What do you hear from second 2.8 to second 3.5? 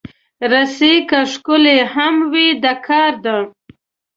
کار ده.